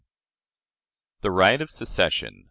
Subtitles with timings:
[1.21, 2.39] The Right of Secession.